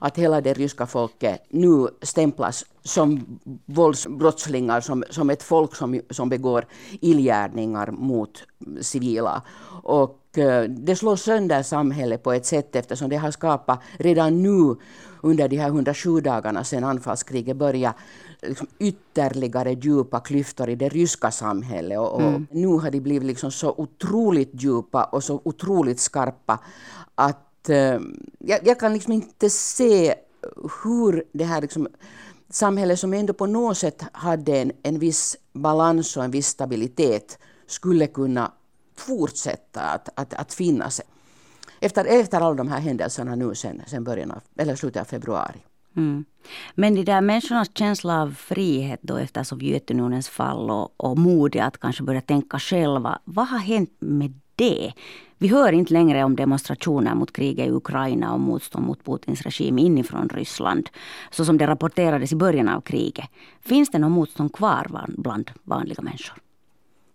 att 0.00 0.18
hela 0.18 0.40
det 0.40 0.52
ryska 0.52 0.86
folket 0.86 1.46
nu 1.50 1.88
stämplas 2.02 2.64
som 2.82 3.38
våldsbrottslingar, 3.66 4.80
som, 4.80 5.04
som 5.10 5.30
ett 5.30 5.42
folk 5.42 5.74
som, 5.76 6.00
som 6.10 6.28
begår 6.28 6.66
illgärningar 7.00 7.90
mot 7.90 8.42
civila. 8.80 9.42
Och 9.82 10.38
eh, 10.38 10.62
det 10.62 10.96
slår 10.96 11.16
sönder 11.16 11.62
samhället 11.62 12.22
på 12.22 12.32
ett 12.32 12.46
sätt 12.46 12.76
eftersom 12.76 13.08
det 13.10 13.16
har 13.16 13.30
skapat 13.30 13.80
redan 13.98 14.42
nu 14.42 14.76
under 15.22 15.48
de 15.48 15.56
här 15.56 15.68
107 15.68 16.20
dagarna 16.20 16.64
sedan 16.64 16.84
anfallskriget 16.84 17.56
började 17.56 17.94
liksom 18.42 18.66
ytterligare 18.78 19.72
djupa 19.72 20.20
klyftor 20.20 20.70
i 20.70 20.74
det 20.74 20.88
ryska 20.88 21.30
samhället. 21.30 21.98
Och, 21.98 22.20
mm. 22.20 22.34
och 22.34 22.40
nu 22.50 22.66
har 22.66 22.90
de 22.90 23.00
blivit 23.00 23.26
liksom 23.26 23.50
så 23.50 23.74
otroligt 23.76 24.50
djupa 24.52 25.04
och 25.04 25.24
så 25.24 25.40
otroligt 25.44 26.00
skarpa 26.00 26.58
att 27.14 27.53
eh, 27.68 28.00
jag, 28.38 28.66
jag, 28.66 28.80
kan 28.80 28.92
liksom 28.92 29.12
inte 29.12 29.50
se 29.50 30.14
hur 30.82 31.24
det 31.32 31.44
här 31.44 31.62
liksom, 31.62 31.88
samhället 32.50 32.98
som 32.98 33.14
ändå 33.14 33.32
på 33.32 33.46
något 33.46 33.78
sätt 33.78 34.04
hade 34.12 34.58
en, 34.58 34.72
en 34.82 34.98
viss 34.98 35.36
balans 35.52 36.16
och 36.16 36.24
en 36.24 36.30
viss 36.30 36.48
stabilitet 36.48 37.38
skulle 37.66 38.06
kunna 38.06 38.52
fortsätta 38.96 39.80
att, 39.80 40.08
att, 40.14 40.34
att 40.34 40.54
finnas 40.54 41.00
efter, 41.80 42.04
efter 42.04 42.40
alla 42.40 42.54
de 42.54 42.68
här 42.68 42.80
händelserna 42.80 43.34
nu 43.34 43.54
sen, 43.54 43.82
sen 43.86 44.04
början 44.04 44.30
av, 44.30 44.42
eller 44.56 44.76
slutet 44.76 45.00
av 45.00 45.04
februari. 45.04 45.58
Mm. 45.96 46.24
Men 46.74 46.94
de 46.94 47.04
där 47.04 47.20
människornas 47.20 47.70
känsla 47.74 48.22
av 48.22 48.34
frihet 48.34 49.00
då 49.02 49.16
efter 49.16 49.42
Sovjetunionens 49.42 50.28
fall 50.28 50.70
och, 50.70 50.94
och 50.96 51.18
modet 51.18 51.64
att 51.64 51.80
kanske 51.80 52.02
börja 52.02 52.20
tänka 52.20 52.58
själva. 52.58 53.18
Vad 53.24 53.48
har 53.48 53.58
hänt 53.58 53.90
med 53.98 54.40
det? 54.56 54.92
Vi 55.38 55.48
hör 55.48 55.72
inte 55.72 55.92
längre 55.92 56.24
om 56.24 56.36
demonstrationer 56.36 57.14
mot 57.14 57.32
kriget 57.32 57.66
i 57.66 57.70
Ukraina 57.70 58.32
och 58.34 58.40
motstånd 58.40 58.86
mot 58.86 59.04
Putins 59.04 59.42
regim 59.42 59.78
inifrån 59.78 60.28
Ryssland, 60.28 60.90
så 61.30 61.44
som 61.44 61.58
det 61.58 61.66
rapporterades 61.66 62.32
i 62.32 62.36
början 62.36 62.68
av 62.68 62.80
kriget. 62.80 63.24
Finns 63.60 63.90
det 63.90 63.98
något 63.98 64.12
motstånd 64.12 64.52
kvar 64.52 65.06
bland 65.08 65.50
vanliga 65.62 66.02
människor? 66.02 66.38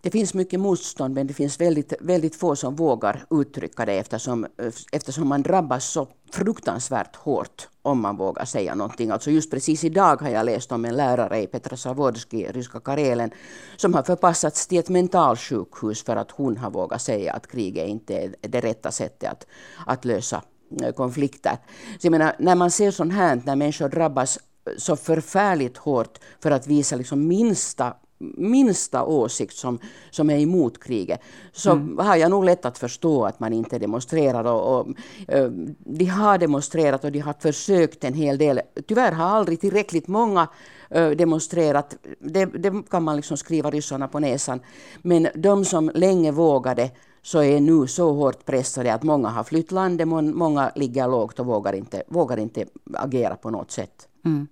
Det 0.02 0.10
finns 0.10 0.34
mycket 0.34 0.60
motstånd 0.60 1.14
men 1.14 1.26
det 1.26 1.34
finns 1.34 1.60
väldigt, 1.60 1.92
väldigt 2.00 2.36
få 2.36 2.56
som 2.56 2.76
vågar 2.76 3.24
uttrycka 3.30 3.84
det 3.86 3.92
eftersom, 3.92 4.46
eftersom 4.92 5.28
man 5.28 5.42
drabbas 5.42 5.92
så 5.92 6.08
fruktansvärt 6.32 7.16
hårt 7.16 7.68
om 7.82 8.00
man 8.00 8.16
vågar 8.16 8.44
säga 8.44 8.74
någonting. 8.74 9.10
Alltså 9.10 9.30
just 9.30 9.50
precis 9.50 9.84
idag 9.84 10.22
har 10.22 10.28
jag 10.28 10.46
läst 10.46 10.72
om 10.72 10.84
en 10.84 10.96
lärare 10.96 11.42
i 11.42 11.46
Petrozavodsk 11.46 12.34
ryska 12.34 12.80
Karelen 12.80 13.30
som 13.76 13.94
har 13.94 14.02
förpassats 14.02 14.66
till 14.66 14.78
ett 14.78 14.88
mentalsjukhus 14.88 16.04
för 16.04 16.16
att 16.16 16.30
hon 16.30 16.56
har 16.56 16.70
vågat 16.70 17.02
säga 17.02 17.32
att 17.32 17.46
kriget 17.46 17.88
inte 17.88 18.14
är 18.42 18.48
det 18.48 18.60
rätta 18.60 18.90
sättet 18.90 19.30
att, 19.30 19.46
att 19.86 20.04
lösa 20.04 20.42
eh, 20.82 20.92
konflikter. 20.92 21.56
Så 21.98 22.06
jag 22.06 22.10
menar, 22.10 22.36
när 22.38 22.54
man 22.54 22.70
ser 22.70 22.90
sånt 22.90 23.12
här, 23.12 23.42
när 23.44 23.56
människor 23.56 23.88
drabbas 23.88 24.36
eh, 24.36 24.72
så 24.76 24.96
förfärligt 24.96 25.76
hårt 25.76 26.18
för 26.42 26.50
att 26.50 26.66
visa 26.66 26.96
liksom 26.96 27.26
minsta 27.26 27.94
minsta 28.36 29.04
åsikt 29.04 29.56
som, 29.56 29.78
som 30.10 30.30
är 30.30 30.38
emot 30.38 30.84
kriget, 30.84 31.20
så 31.52 31.70
mm. 31.70 31.98
har 31.98 32.16
jag 32.16 32.30
nog 32.30 32.44
lätt 32.44 32.64
att 32.64 32.78
förstå 32.78 33.24
att 33.24 33.40
man 33.40 33.52
inte 33.52 33.78
demonstrerar. 33.78 34.44
Och, 34.44 34.80
och, 34.80 34.86
uh, 35.34 35.50
de 35.78 36.04
har 36.04 36.38
demonstrerat 36.38 37.04
och 37.04 37.12
de 37.12 37.18
har 37.18 37.34
försökt 37.40 38.04
en 38.04 38.14
hel 38.14 38.38
del. 38.38 38.60
Tyvärr 38.88 39.12
har 39.12 39.24
aldrig 39.24 39.60
tillräckligt 39.60 40.08
många 40.08 40.48
uh, 40.96 41.10
demonstrerat. 41.10 41.96
Det, 42.18 42.44
det, 42.44 42.82
kan 42.90 43.02
man 43.02 43.16
liksom 43.16 43.36
skriva 43.36 43.70
ryssarna 43.70 44.08
på 44.08 44.18
näsan. 44.18 44.60
Men 45.02 45.28
de 45.34 45.64
som 45.64 45.90
länge 45.94 46.32
vågade 46.32 46.90
så 47.22 47.42
är 47.42 47.60
nu 47.60 47.86
så 47.86 48.12
hårt 48.12 48.44
pressade 48.44 48.94
att 48.94 49.02
många 49.02 49.28
har 49.28 49.44
flytt 49.44 49.72
landet, 49.72 50.08
många 50.08 50.72
ligger 50.76 51.08
lågt 51.08 51.40
och 51.40 51.46
vågar 51.46 51.72
inte, 51.72 52.02
vågar 52.08 52.36
inte 52.36 52.66
agera 52.94 53.36
på 53.36 53.50
något 53.50 53.70
sätt. 53.70 54.08
Mm. 54.24 54.48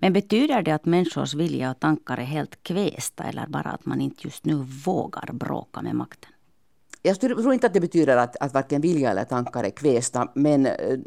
Men 0.00 0.12
betyder 0.12 0.62
det 0.62 0.74
att 0.74 0.84
människors 0.84 1.34
vilja 1.34 1.70
och 1.70 1.80
tankar 1.80 2.16
är 2.16 2.24
helt 2.24 2.62
kvästa 2.62 3.24
eller 3.24 3.46
bara 3.46 3.70
att 3.70 3.86
man 3.86 4.00
inte 4.00 4.20
just 4.24 4.44
nu 4.44 4.54
vågar 4.86 5.32
bråka 5.32 5.82
med 5.82 5.94
makten? 5.94 6.32
Jag 7.02 7.20
tror 7.20 7.52
inte 7.52 7.66
att 7.66 7.74
det 7.74 7.80
betyder 7.80 8.16
att, 8.16 8.36
att 8.36 8.54
varken 8.54 8.80
vilja 8.80 9.10
eller 9.10 9.24
tankar 9.24 9.64
är 9.64 9.70
kvästa, 9.70 10.28
men 10.34 10.66
eh, 10.66 10.98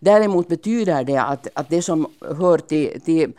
däremot 0.00 0.48
betyder 0.48 1.04
det 1.04 1.16
att, 1.16 1.48
att 1.54 1.68
det 1.68 1.82
som 1.82 2.06
hör 2.20 2.58
till, 2.58 3.00
till 3.00 3.32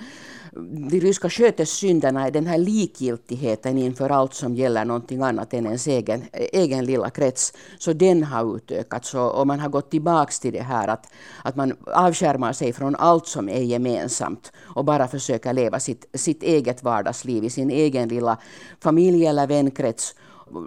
de 0.90 1.00
ryska 1.00 1.30
skötessynderna 1.30 2.28
är 2.28 2.32
den 2.32 2.48
här 2.48 2.58
likgiltigheten 2.58 3.78
inför 3.78 4.10
allt 4.10 4.34
som 4.34 4.56
gäller 4.56 4.86
någonting 4.86 5.22
annat 5.22 5.54
än 5.54 5.66
ens 5.66 5.88
egen, 5.88 6.24
egen 6.34 6.86
lilla 6.86 7.10
krets. 7.10 7.54
Så 7.80 7.94
den 7.94 8.24
har 8.24 8.56
utökats 8.56 9.14
och, 9.14 9.40
och 9.40 9.48
man 9.48 9.60
har 9.60 9.70
gått 9.70 9.92
tillbaka 9.92 10.32
till 10.42 10.54
det 10.54 10.62
här 10.62 10.88
att, 10.88 11.08
att 11.44 11.56
man 11.56 11.74
avskärmar 11.86 12.54
sig 12.54 12.74
från 12.74 12.96
allt 12.96 13.28
som 13.28 13.50
är 13.50 13.62
gemensamt 13.62 14.52
och 14.58 14.86
bara 14.86 15.08
försöker 15.08 15.54
leva 15.54 15.80
sitt, 15.80 16.06
sitt 16.14 16.44
eget 16.44 16.84
vardagsliv 16.84 17.44
i 17.44 17.50
sin 17.50 17.70
egen 17.70 18.10
lilla 18.10 18.38
familj 18.80 19.26
eller 19.26 19.48
vänkrets 19.48 20.16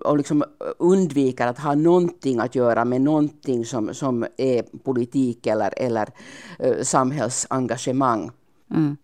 och 0.05 0.17
liksom 0.17 0.45
undviker 0.79 1.47
att 1.47 1.59
ha 1.59 1.75
någonting 1.75 2.41
att 2.41 2.55
göra 2.55 2.85
med 2.85 3.01
någonting 3.01 3.65
som, 3.65 3.95
som 3.95 4.27
är 4.37 4.63
politik 4.63 5.47
eller, 5.47 5.75
eller 5.77 6.09
eh, 6.59 6.83
samhällsengagemang. 6.83 8.31
Mm. 8.71 8.97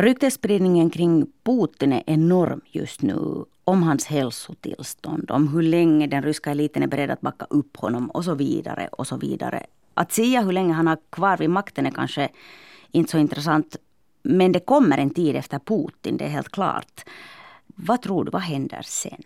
Ryktesspridningen 0.00 0.90
kring 0.90 1.26
Putin 1.44 1.92
är 1.92 2.02
enorm 2.06 2.60
just 2.64 3.02
nu. 3.02 3.44
Om 3.64 3.82
hans 3.82 4.06
hälsotillstånd, 4.06 5.30
om 5.30 5.48
hur 5.48 5.62
länge 5.62 6.06
den 6.06 6.22
ryska 6.22 6.50
eliten 6.50 6.82
är 6.82 6.86
beredd 6.86 7.10
att 7.10 7.20
backa 7.20 7.46
upp 7.50 7.76
honom 7.76 8.10
och 8.10 8.24
så 8.24 8.34
vidare. 8.34 8.88
och 8.92 9.06
så 9.06 9.16
vidare. 9.16 9.66
Att 9.94 10.12
säga 10.12 10.42
hur 10.42 10.52
länge 10.52 10.72
han 10.72 10.86
har 10.86 10.98
kvar 11.10 11.36
vid 11.36 11.50
makten 11.50 11.86
är 11.86 11.90
kanske 11.90 12.28
inte 12.90 13.10
så 13.10 13.18
intressant. 13.18 13.76
Men 14.22 14.52
det 14.52 14.60
kommer 14.60 14.98
en 14.98 15.10
tid 15.10 15.36
efter 15.36 15.58
Putin, 15.58 16.16
det 16.16 16.24
är 16.24 16.28
helt 16.28 16.50
klart. 16.50 17.04
Vad 17.66 18.02
tror 18.02 18.24
du, 18.24 18.30
vad 18.30 18.42
händer 18.42 18.82
sen? 18.82 19.22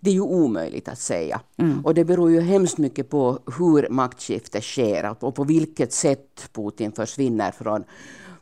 Det 0.00 0.10
är 0.10 0.14
ju 0.14 0.20
omöjligt 0.20 0.88
att 0.88 0.98
säga. 0.98 1.40
Mm. 1.56 1.84
Och 1.84 1.94
det 1.94 2.04
beror 2.04 2.30
ju 2.30 2.40
hemskt 2.40 2.78
mycket 2.78 3.10
på 3.10 3.38
hur 3.58 3.88
maktskiftet 3.90 4.64
sker 4.64 5.16
och 5.20 5.34
på 5.34 5.44
vilket 5.44 5.92
sätt 5.92 6.48
Putin 6.52 6.92
försvinner 6.92 7.50
från 7.50 7.84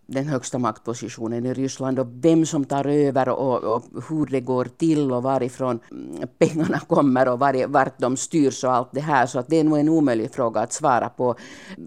den 0.06 0.28
högsta 0.28 0.58
maktpositionen 0.58 1.46
i 1.46 1.54
Ryssland 1.54 1.98
och 1.98 2.06
vem 2.10 2.46
som 2.46 2.64
tar 2.64 2.86
över 2.86 3.28
och, 3.28 3.64
och 3.64 3.82
hur 4.08 4.26
det 4.26 4.40
går 4.40 4.64
till 4.64 5.12
och 5.12 5.22
varifrån 5.22 5.80
mm, 5.90 6.28
pengarna 6.38 6.78
kommer 6.78 7.28
och 7.28 7.38
var, 7.38 7.66
vart 7.66 7.98
de 7.98 8.16
styrs 8.16 8.64
och 8.64 8.72
allt 8.72 8.88
det 8.92 9.00
här. 9.00 9.26
Så 9.26 9.38
att 9.38 9.48
det 9.48 9.56
är 9.56 9.64
nog 9.64 9.78
en 9.78 9.88
omöjlig 9.88 10.34
fråga 10.34 10.60
att 10.60 10.72
svara 10.72 11.08
på. 11.08 11.34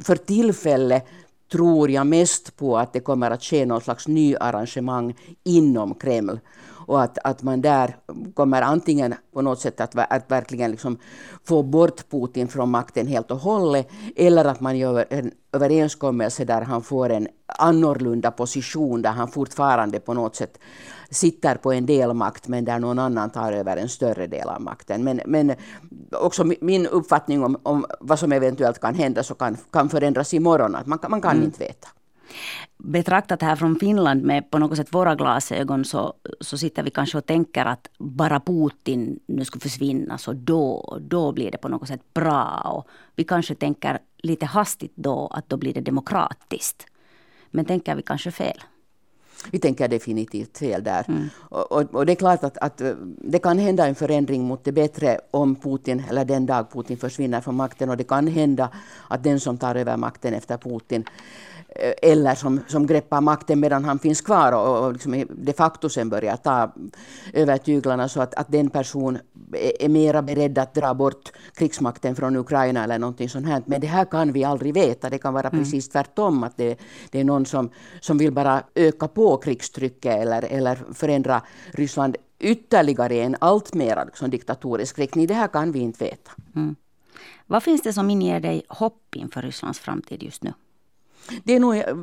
För 0.04 0.16
tillfället 0.16 1.06
tror 1.52 1.92
jag 1.92 2.08
mest 2.08 2.58
på 2.58 2.78
att 2.78 2.94
det 2.94 3.00
kommer 3.00 3.32
att 3.32 3.44
ske 3.44 3.66
något 3.66 3.84
slags 3.84 4.08
nyarrangemang 4.08 5.16
inom 5.44 5.94
Kreml 5.94 6.40
och 6.88 7.02
att, 7.02 7.18
att 7.24 7.44
man 7.44 7.62
där 7.62 7.98
kommer 8.34 8.62
antingen 8.62 9.14
på 9.34 9.42
något 9.42 9.60
sätt 9.60 9.82
att, 9.82 9.96
att 9.96 10.32
verkligen 10.32 10.72
liksom 10.72 10.98
få 11.44 11.64
bort 11.64 12.10
Putin 12.10 12.48
från 12.48 12.70
makten 12.70 13.08
helt 13.08 13.32
och 13.32 13.38
hållet 13.38 13.90
eller 14.16 14.46
att 14.46 14.60
man 14.60 14.78
gör 14.78 15.06
en 15.10 15.32
överenskommelse 15.52 16.46
där 16.46 16.62
han 16.62 16.82
får 16.84 17.10
en 17.10 17.28
annorlunda 17.46 18.32
position 18.32 19.02
där 19.02 19.12
han 19.12 19.28
fortfarande 19.28 20.00
på 20.00 20.14
något 20.14 20.36
sätt 20.36 20.60
sitter 21.10 21.56
på 21.56 21.72
en 21.72 21.86
del 21.86 22.14
makt 22.14 22.48
men 22.48 22.66
där 22.66 22.80
någon 22.80 23.00
annan 23.00 23.30
tar 23.30 23.52
över 23.52 23.78
en 23.78 23.90
större 23.90 24.28
del 24.28 24.50
av 24.50 24.62
makten. 24.62 25.04
Men, 25.04 25.22
men 25.26 25.56
också 26.12 26.52
min 26.62 26.88
uppfattning 26.88 27.44
om, 27.44 27.58
om 27.64 27.86
vad 28.00 28.20
som 28.20 28.32
eventuellt 28.32 28.80
kan 28.80 28.96
hända 28.96 29.24
så 29.24 29.36
kan, 29.36 29.58
kan 29.72 29.90
förändras 29.90 30.34
imorgon. 30.34 30.76
Att 30.76 30.88
man, 30.88 31.00
man 31.10 31.22
kan 31.22 31.32
mm. 31.32 31.44
inte 31.44 31.60
veta 31.60 31.88
betraktat 32.78 33.42
här 33.42 33.56
från 33.56 33.76
Finland 33.76 34.24
med 34.24 34.52
på 34.52 34.60
något 34.60 34.78
sätt 34.78 34.94
våra 34.94 35.16
glasögon 35.16 35.86
så, 35.86 36.14
så 36.40 36.58
sitter 36.58 36.84
vi 36.84 36.90
kanske 36.90 37.18
och 37.18 37.26
tänker 37.26 37.66
att 37.66 37.90
bara 37.98 38.40
Putin 38.40 39.20
nu 39.26 39.46
skulle 39.46 39.62
försvinna 39.62 40.18
så 40.18 40.34
då, 40.34 40.98
då 41.02 41.32
blir 41.32 41.52
det 41.52 41.58
på 41.58 41.68
något 41.68 41.88
sätt 41.88 42.14
bra. 42.14 42.62
Och 42.66 42.88
vi 43.16 43.24
kanske 43.24 43.56
tänker 43.56 44.00
lite 44.18 44.46
hastigt 44.46 44.94
då 44.96 45.28
att 45.28 45.50
då 45.50 45.58
blir 45.58 45.74
det 45.74 45.82
demokratiskt. 45.82 46.86
Men 47.52 47.66
tänker 47.66 47.96
vi 47.96 48.02
kanske 48.02 48.32
fel? 48.32 48.58
Vi 49.52 49.60
tänker 49.60 49.88
definitivt 49.88 50.58
fel 50.58 50.84
där. 50.84 51.06
Mm. 51.08 51.30
Och, 51.50 51.72
och, 51.72 51.96
och, 51.96 52.06
det 52.06 52.14
är 52.14 52.16
klart 52.16 52.44
att, 52.44 52.58
att, 52.58 52.82
det 53.18 53.40
kan 53.40 53.60
hända 53.60 53.88
en 53.88 53.96
förändring 53.96 54.44
mot 54.44 54.64
det 54.64 54.72
bättre 54.72 55.20
om 55.32 55.56
Putin, 55.56 56.04
eller 56.10 56.26
den 56.26 56.46
dag 56.46 56.72
Putin 56.72 56.98
försvinner 56.98 57.42
från 57.42 57.56
makten. 57.56 57.90
Och 57.90 57.98
det 57.98 58.04
kan 58.04 58.28
hända 58.28 58.70
att 59.08 59.24
den 59.24 59.40
som 59.40 59.58
tar 59.58 59.76
över 59.76 59.98
makten 59.98 60.34
efter 60.34 60.58
Putin 60.58 61.06
Eh, 61.80 62.12
eller 62.12 62.36
som, 62.36 62.60
som 62.68 62.88
greppar 62.88 63.22
makten 63.22 63.60
medan 63.60 63.86
han 63.86 64.00
finns 64.00 64.22
kvar 64.22 64.52
och, 64.52 64.86
och 64.86 64.94
liksom 64.94 65.26
de 65.30 65.54
facto 65.54 65.90
sen 65.90 66.10
börjar 66.10 66.38
ta 66.38 66.72
över 67.34 67.58
tyglarna 67.58 68.10
så 68.10 68.22
att, 68.22 68.34
att 68.34 68.52
den 68.52 68.70
person 68.70 69.18
är, 69.54 69.90
mera 69.90 70.22
beredd 70.22 70.58
att 70.58 70.74
dra 70.74 70.94
bort 70.94 71.32
krigsmakten 71.54 72.16
från 72.16 72.36
Ukraina 72.36 72.84
eller 72.84 73.00
någonting 73.00 73.30
sånt 73.30 73.48
här. 73.48 73.64
Men 73.66 73.82
det 73.82 73.88
här 73.88 74.06
kan 74.06 74.32
vi 74.32 74.44
aldrig 74.44 74.74
veta. 74.74 75.10
Det 75.10 75.18
kan 75.18 75.34
vara 75.34 75.48
mm. 75.48 75.64
precis 75.64 75.90
tvärtom. 75.90 76.44
Att 76.44 76.58
det, 76.58 76.80
det 77.12 77.20
är 77.20 77.24
någon 77.24 77.46
som, 77.46 77.70
som 78.00 78.18
vill 78.18 78.32
bara 78.32 78.64
öka 78.76 79.08
på 79.08 79.38
krigstrycket 79.38 80.22
eller, 80.22 80.44
eller 80.44 80.80
förändra 80.94 81.42
Ryssland 81.72 82.18
ytterligare 82.40 83.16
en 83.16 83.36
allt 83.40 83.74
mer 83.74 84.06
liksom 84.06 84.30
diktatorisk 84.30 85.00
riktning. 85.00 85.28
Det 85.28 85.34
här 85.34 85.48
kan 85.48 85.72
vi 85.72 85.80
inte 85.80 86.04
veta. 86.04 86.32
Mm. 86.56 86.76
Vad 87.46 87.64
finns 87.64 87.82
det 87.82 87.94
som 87.94 88.10
inger 88.10 88.40
dig 88.40 88.66
hopp 88.68 89.16
inför 89.16 89.42
Rysslands 89.42 89.80
framtid 89.80 90.24
just 90.24 90.44
nu? 90.44 90.54
Det 91.44 91.56
är 91.56 91.60
nog 91.60 91.76
eh, 91.76 91.96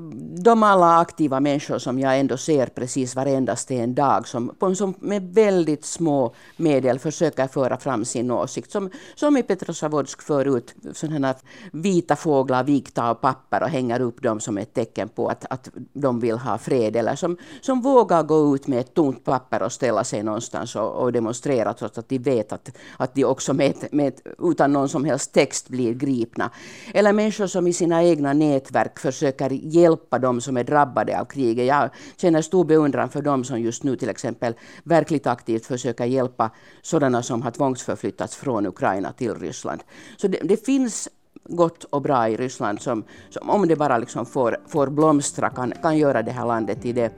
de 0.45 0.63
alla 0.63 0.99
aktiva 0.99 1.41
människor 1.41 1.79
som 1.79 1.99
jag 1.99 2.19
ändå 2.19 2.37
ser 2.37 2.67
precis 2.67 3.17
varendaste 3.17 3.75
en 3.75 3.95
dag 3.95 4.29
som, 4.29 4.53
som 4.75 4.95
med 5.01 5.35
väldigt 5.35 5.85
små 5.85 6.35
medel 6.57 6.99
försöker 6.99 7.47
föra 7.47 7.77
fram 7.79 8.05
sin 8.05 8.31
åsikt. 8.31 8.71
Som, 8.71 8.91
som 9.15 9.37
i 9.37 9.43
Petrozavodsk 9.43 10.23
för 10.23 10.57
ut 10.57 10.75
sådana 10.93 11.35
vita 11.73 12.17
fåglar 12.17 12.65
vikta 12.65 13.11
av 13.11 13.15
papper 13.15 13.63
och 13.63 13.69
hänger 13.69 14.01
upp 14.01 14.23
dem 14.23 14.41
som 14.41 14.59
ett 14.59 14.75
tecken 14.75 15.09
på 15.09 15.29
att, 15.29 15.45
att 15.51 15.69
de 15.93 16.21
vill 16.21 16.39
ha 16.39 16.59
fred. 16.59 16.97
Eller 16.97 17.17
som, 17.17 17.37
som 17.61 17.81
vågar 17.81 18.23
gå 18.23 18.55
ut 18.55 18.67
med 18.67 18.81
ett 18.81 18.95
tomt 18.95 19.25
papper 19.25 19.63
och 19.63 19.73
ställa 19.73 20.05
sig 20.05 20.23
någonstans 20.23 20.77
och, 20.77 20.93
och 20.93 21.13
demonstrera 21.13 21.75
trots 21.75 21.99
att 21.99 22.09
de 22.09 22.19
vet 22.19 22.53
att, 22.53 22.71
att 22.97 23.15
de 23.15 23.25
också 23.25 23.55
med, 23.55 23.75
med, 23.91 24.13
utan 24.39 24.73
någon 24.73 24.89
som 24.89 25.05
helst 25.05 25.33
text 25.33 25.69
blir 25.69 25.95
gripna. 25.95 26.51
Eller 26.95 27.13
människor 27.13 27.47
som 27.47 27.67
i 27.67 27.73
sina 27.73 28.05
egna 28.05 28.33
nätverk 28.33 28.99
försöker 29.15 29.51
hjälpa 29.51 30.19
de 30.19 30.41
som 30.41 30.57
är 30.57 30.65
drabbade 30.65 31.21
av 31.21 31.25
kriget. 31.25 31.67
Jag 31.67 31.91
känner 32.17 32.43
stor 32.43 32.65
beundran 32.65 33.09
för 33.09 33.23
de 33.23 33.45
som 33.45 33.61
just 33.61 33.83
nu 33.83 33.97
till 33.97 34.09
exempel 34.09 34.55
verkligt 34.85 35.27
aktivt 35.27 35.67
försöker 35.67 36.05
hjälpa 36.05 36.51
sådana 36.83 37.23
som 37.23 37.43
har 37.43 37.51
tvångsförflyttats 37.51 38.37
från 38.37 38.67
Ukraina 38.67 39.13
till 39.13 39.35
Ryssland. 39.35 39.81
Så 40.17 40.29
det, 40.29 40.39
det 40.43 40.65
finns 40.65 41.09
gott 41.49 41.85
och 41.85 42.03
bra 42.03 42.29
i 42.29 42.37
Ryssland 42.37 42.81
som, 42.81 43.05
som 43.31 43.51
om 43.51 43.69
det 43.69 43.77
bara 43.77 43.99
liksom 43.99 44.27
får, 44.27 44.57
får 44.69 44.87
blomstra 44.87 45.51
kan, 45.51 45.73
kan 45.83 45.99
göra 45.99 46.23
det 46.23 46.33
här 46.33 46.47
landet 46.47 46.83
till 46.83 46.95
det 46.95 47.13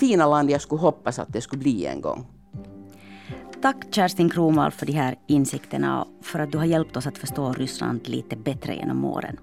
fina 0.00 0.26
land 0.26 0.50
jag 0.50 0.60
skulle 0.60 0.80
hoppas 0.80 1.18
att 1.18 1.32
det 1.32 1.40
skulle 1.40 1.62
bli 1.62 1.86
en 1.86 2.00
gång. 2.00 2.26
Tack 3.62 3.76
Kerstin 3.90 4.30
Kronwall 4.30 4.70
för 4.70 4.86
de 4.86 4.92
här 4.92 5.16
insikterna 5.26 6.02
och 6.02 6.24
för 6.24 6.38
att 6.38 6.52
du 6.52 6.58
har 6.58 6.64
hjälpt 6.64 6.96
oss 6.96 7.06
att 7.06 7.18
förstå 7.18 7.52
Ryssland 7.52 8.08
lite 8.08 8.36
bättre 8.36 8.74
genom 8.74 9.04
åren. 9.04 9.36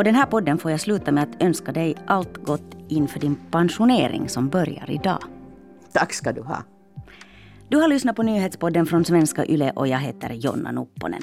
Och 0.00 0.04
den 0.04 0.14
här 0.14 0.26
podden 0.26 0.58
får 0.58 0.70
jag 0.70 0.80
sluta 0.80 1.12
med 1.12 1.22
att 1.22 1.42
önska 1.42 1.72
dig 1.72 1.94
allt 2.06 2.36
gott 2.36 2.76
inför 2.88 3.20
din 3.20 3.36
pensionering 3.50 4.28
som 4.28 4.48
börjar 4.48 4.90
idag. 4.90 5.22
Tack 5.92 6.12
ska 6.12 6.32
du 6.32 6.42
ha. 6.42 6.62
Du 7.68 7.76
har 7.76 7.88
lyssnat 7.88 8.16
på 8.16 8.22
nyhetspodden 8.22 8.86
från 8.86 9.04
Svenska 9.04 9.46
Yle 9.46 9.70
och 9.70 9.88
jag 9.88 9.98
heter 9.98 10.30
Jonna 10.30 10.72
Nupponen. 10.72 11.22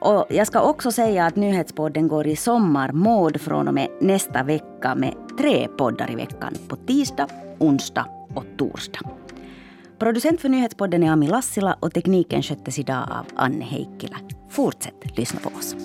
Och 0.00 0.26
jag 0.30 0.46
ska 0.46 0.60
också 0.60 0.92
säga 0.92 1.26
att 1.26 1.36
nyhetspodden 1.36 2.08
går 2.08 2.26
i 2.26 2.36
sommarmode 2.36 3.38
från 3.38 3.68
och 3.68 3.74
med 3.74 3.88
nästa 4.00 4.42
vecka 4.42 4.94
med 4.94 5.14
tre 5.38 5.68
poddar 5.68 6.10
i 6.10 6.14
veckan 6.14 6.54
på 6.68 6.76
tisdag, 6.76 7.28
onsdag 7.58 8.06
och 8.34 8.44
torsdag. 8.58 9.00
Producent 9.98 10.40
för 10.40 10.48
nyhetspodden 10.48 11.02
är 11.02 11.10
Ami 11.10 11.26
Lassila 11.26 11.76
och 11.80 11.94
tekniken 11.94 12.42
sköttes 12.42 12.78
idag 12.78 13.08
av 13.10 13.26
Anne 13.36 13.64
Heikkilä. 13.64 14.16
Fortsätt 14.50 15.18
lyssna 15.18 15.40
på 15.40 15.48
oss. 15.48 15.76